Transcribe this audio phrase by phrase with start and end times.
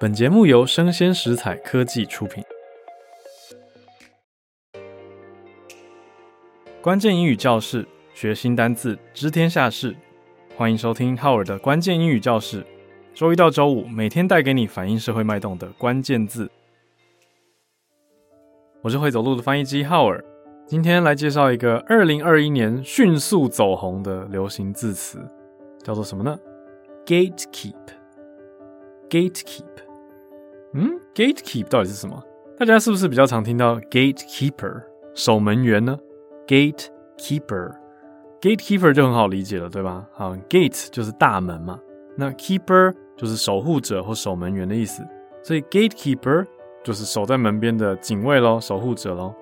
[0.00, 2.42] 本节目由生鲜食材科技出品。
[6.82, 9.94] 关键英语教室，学新单字，知天下事。
[10.56, 12.66] 欢迎收听浩尔的关键英语教室。
[13.14, 16.50] 周一到周五，每天带给你反映社会脉动的关键字。
[18.82, 20.22] 我是会走路的翻译机浩尔。
[20.66, 25.20] 今天来介绍一个二零二一年迅速走红的流行字词，
[25.84, 26.36] 叫做什么呢
[27.06, 27.74] ？Gatekeep。
[29.08, 29.83] Gatekeep。
[30.74, 32.22] 嗯，Gatekeep 到底是什么？
[32.58, 34.82] 大家是不是比较常听到 Gatekeeper
[35.14, 35.98] 守门员呢
[36.46, 40.06] ？Gatekeeper，Gatekeeper 就很好理解了，对吧？
[40.12, 41.80] 好，Gate 就是大门嘛，
[42.16, 45.02] 那 Keeper 就是守护者或守门员的意思，
[45.42, 46.44] 所以 Gatekeeper
[46.82, 49.34] 就是守在门边的警卫咯，守护者咯。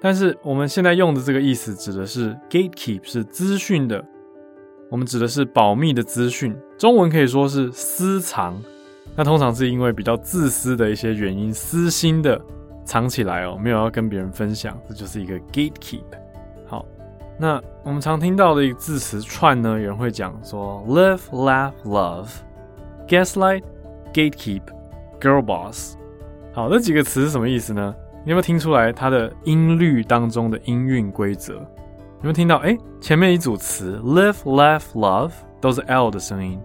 [0.00, 4.04] 但是我们现在用的这个意思指的是 gatekeep 是资讯的，
[4.90, 8.62] 我们指的是保密的资讯，中文可以说是私藏。
[9.16, 12.40] 那通常是因为比较自私的一些原因，私心的
[12.84, 16.02] 藏起来哦，没有要跟别人分享，这就是一个 gatekeep。
[16.66, 16.84] 好，
[17.38, 22.28] 那我们常听到的一个字词串呢，有人会讲说 live, laugh, love,
[23.08, 23.62] gaslight,
[24.12, 24.62] gatekeep,
[25.20, 25.96] girl boss。
[26.52, 27.94] 好，这几个词是什么意思呢？
[28.24, 31.54] 你有没有听出来它的音律当中的音韵规则？
[31.54, 32.56] 有没有听到？
[32.58, 36.60] 哎，前面一组词 live, laugh, love 都是 L 的声音，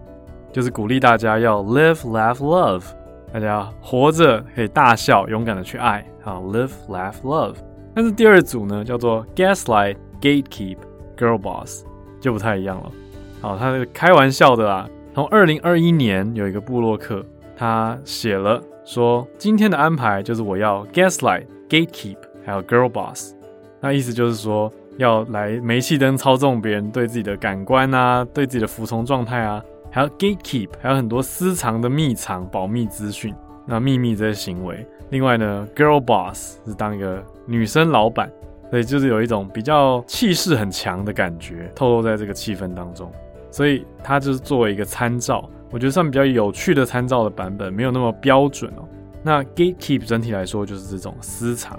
[0.54, 2.84] 就是鼓励大家要 live, laugh, love，
[3.32, 6.06] 大家活着可以大笑，勇敢的去爱。
[6.22, 7.56] 好，live, laugh, love。
[7.92, 10.76] 但是第二组呢，叫做 gaslight, gatekeep,
[11.16, 11.84] girl boss，
[12.20, 12.92] 就不太一样了。
[13.40, 14.88] 好，他是开玩笑的啦。
[15.12, 18.62] 从二零二一年有一个部落客，他写了。
[18.84, 23.34] 说今天的安排就是我要 gaslight、gatekeep，还有 girl boss。
[23.80, 29.60] 那意思就是说要来煤气灯操纵别人对自己的感官啊，对自己的服从状态啊，
[29.94, 33.32] 还有 gatekeep，还有很多私藏的秘藏、保密资讯，
[33.64, 34.84] 那秘密这些行为。
[35.10, 38.28] 另外呢，girl boss 是当一个女生老板，
[38.70, 43.08] 所以就是有一种比较气势很强的感觉透露在这个气氛当中。
[43.52, 45.48] 所以它就是作为一个参照。
[45.70, 48.82] 我觉得算比较有趣的参照的版本，没有那么标准哦。
[49.22, 51.78] 那 gatekeep 整体来说就是这种私藏，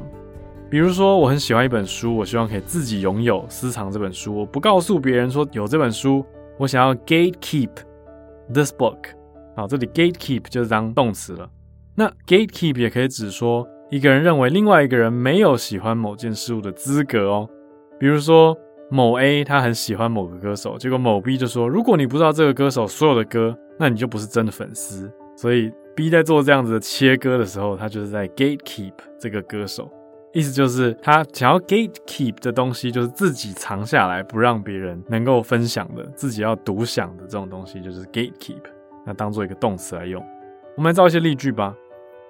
[0.69, 6.25] 比如说我很喜欢一本书，我希望可以自己拥有私藏这本书，我不告诉别人说有这本书，
[6.57, 7.69] 我想要 gatekeep
[8.53, 8.97] this book。
[9.55, 11.49] 好，这里 gatekeep 就是当动词了。
[11.95, 17.49] 那 gatekeep 也可以指说一个人认为另外一个人没有喜欢某件事物的资格哦。
[17.99, 18.57] 比如说
[18.89, 23.57] 某 A 他很喜欢某个歌手，结果某 B 就说，如果你不知道这个歌手所有的歌。
[23.77, 29.91] 那你就不是真的粉丝，所以 B 在做这样子的切割的时候，他就是在 gatekeep 这个歌手，
[30.35, 38.59] 意思就是他想要 gatekeep 的东西，就是自己藏下来不让别人能够分享的，自己要独享的这种东西，就是 gatekeep。
[39.05, 40.21] 那当做一个动词来用，
[40.75, 41.73] 我们来造一些例句吧。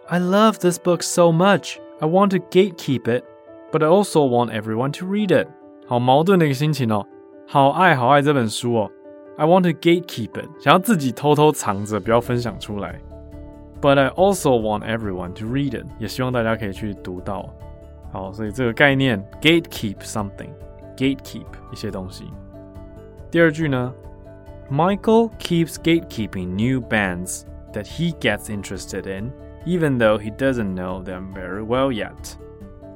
[0.05, 3.23] I love this book so much, I want to gatekeep it,
[3.71, 5.47] but I also want everyone to read it。
[5.87, 7.07] 好矛盾的一个心情哦，
[7.47, 8.91] 好爱好爱这本书哦。
[9.37, 13.01] I want to gatekeep it，想要自己偷偷藏着，不要分享出来。
[13.81, 17.49] But I also want everyone to read it，也希望大家可以去读到。
[18.14, 22.24] 好，所以这个概念 gatekeep something，gatekeep 一些东西。
[23.30, 23.92] 第二句呢，
[24.70, 27.42] Michael keeps gatekeeping new bands
[27.72, 29.32] that he gets interested in,
[29.64, 32.34] even though he doesn't know them very well yet。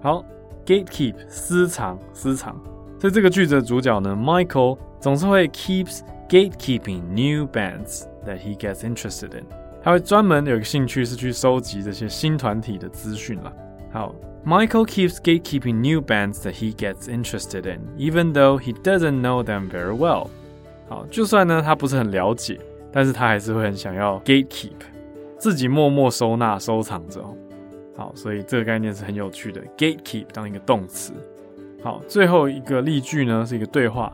[0.03, 0.25] 好，
[0.67, 2.61] gatekeep 私藏私藏。
[2.99, 9.45] 所以这个句子的主角呢，Michael 总是会 keeps。Gatekeeping new bands that he gets interested in，
[9.83, 13.53] 他会专门有一个兴趣是去收集这些新团体的资讯啦。
[13.93, 19.43] 好，Michael keeps gatekeeping new bands that he gets interested in, even though he doesn't know
[19.43, 20.29] them very well。
[20.89, 22.59] 好，就算呢他不是很了解，
[22.93, 24.73] 但是他还是会很想要 gatekeep，
[25.39, 27.23] 自己默默收纳收藏着。
[27.97, 31.13] 好，所以这个概念是很有趣的，gatekeep 当一个动词。
[31.83, 34.13] 好，最后一个例句呢是一个对话。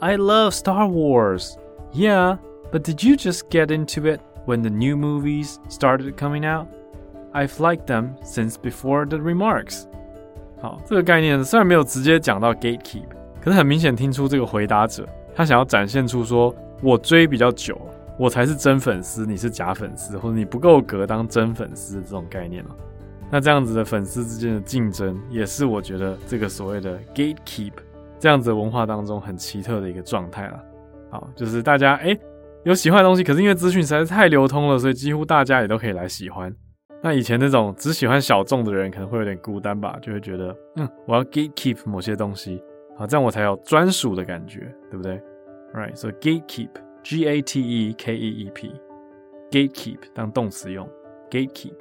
[0.00, 1.52] I love Star Wars.
[1.92, 2.38] Yeah,
[2.72, 6.66] but did you just get into it when the new movies started coming out?
[7.37, 9.83] I've liked them since before the remarks.
[10.59, 13.05] 好，这个概念虽然没有直接讲到 gatekeep，
[13.39, 17.79] 可是很明显听出这个回答者他想要展现出说，我追比较久，
[18.17, 22.75] 我才是真粉丝，你是假粉丝，或者你不够格当真粉丝的这种概念了。
[23.29, 27.73] 那这样子的粉丝之间的竞争，也是我觉得这个所谓的 gatekeep。
[28.19, 30.59] 这样子的文化当中很奇特的一个状态了，
[31.11, 32.19] 好，就是大家诶
[32.63, 36.51] 有喜欢的东西，可是因为资讯实在是太流通了，所以几乎大家也都可以来喜欢。
[37.07, 42.61] 那以前那种只喜欢小众的人可能会有点孤单吧，就会觉得嗯，我要 gatekeep 某些东西，
[42.97, 45.17] 好，这样我才有专属的感觉，对不对
[45.73, 50.85] ？Right，所以 gatekeep，G A T E K E E P，gatekeep 当动词用。
[51.29, 51.77] gatekeep。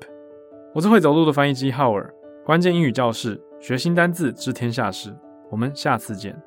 [0.72, 2.08] 我是会走路的翻译机浩尔，
[2.44, 5.12] 关键英语教室，学新单字，知天下事。
[5.50, 6.40] 我们下次见。